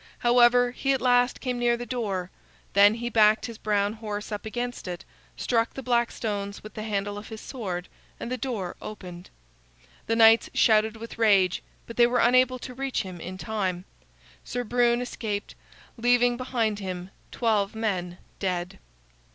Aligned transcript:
However, 0.17 0.71
he 0.71 0.93
at 0.93 0.99
last 0.99 1.39
came 1.41 1.59
near 1.59 1.77
the 1.77 1.85
door; 1.85 2.31
then 2.73 2.95
he 2.95 3.07
backed 3.07 3.45
his 3.45 3.59
brown 3.59 3.93
horse 3.93 4.31
up 4.31 4.47
against 4.47 4.87
it, 4.87 5.05
struck 5.37 5.75
the 5.75 5.83
black 5.83 6.11
stones 6.11 6.63
with 6.63 6.73
the 6.73 6.81
handle 6.81 7.19
of 7.19 7.27
his 7.29 7.39
sword, 7.39 7.87
and 8.19 8.31
the 8.31 8.35
door 8.35 8.75
opened. 8.81 9.29
The 10.07 10.15
knights 10.15 10.49
shouted 10.55 10.97
with 10.97 11.19
rage, 11.19 11.61
but 11.85 11.97
they 11.97 12.07
were 12.07 12.17
unable 12.17 12.57
to 12.57 12.73
reach 12.73 13.03
him 13.03 13.19
in 13.21 13.37
time. 13.37 13.85
Sir 14.43 14.63
Brune 14.63 15.01
escaped, 15.03 15.53
leaving 15.97 16.35
behind 16.35 16.79
him 16.79 17.11
twelve 17.29 17.75
men 17.75 18.17
dead. 18.39 18.79